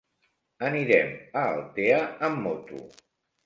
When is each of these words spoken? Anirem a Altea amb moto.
Anirem 0.69 1.13
a 1.43 1.45
Altea 1.59 2.03
amb 2.33 2.45
moto. 2.49 2.85